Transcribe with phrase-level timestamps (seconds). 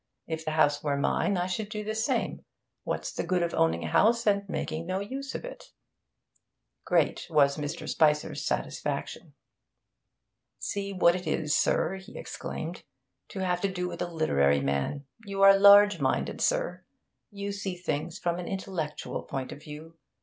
[0.25, 2.43] If the house were mine, I should do the same.
[2.83, 5.73] What's the good of owning a house, and making no use of it?'
[6.83, 7.87] Great was Mr.
[7.87, 9.35] Spicer's satisfaction.
[10.57, 12.81] 'See what it is, sir,' he exclaimed,
[13.29, 15.05] 'to have to do with a literary man!
[15.23, 16.83] You are large minded, sir;
[17.29, 19.99] you see things from an intellectual point of view.